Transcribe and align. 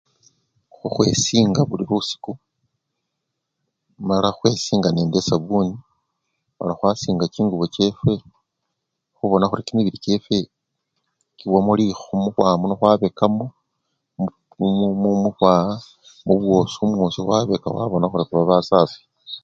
Khukhwisinga 0.75 1.61
buli 1.65 1.83
lusiku 1.89 2.31
mala 4.07 4.29
khwesinga 4.37 4.89
nende 4.91 5.15
esabuni, 5.21 5.73
mala 6.57 6.73
khwasinga 6.77 7.25
chingubo 7.33 7.65
chefwe 7.75 8.13
khubona 9.15 9.45
khuri 9.49 9.65
kimibili 9.67 9.97
kyefwe 10.03 10.37
kiwamo 11.37 11.71
likho, 11.79 12.09
mukhwawa 12.23 12.59
muno 12.61 12.73
khwabekamo 12.79 13.45
momu 14.57 15.11
mukhwawa 15.23 15.65
mubwoso 16.25 16.79
mwosi 16.91 17.19
khwabekamo 17.25 17.77
khubona 17.81 18.07
khuri 18.09 18.23
khuba 18.25 18.49
basafii 18.49 19.05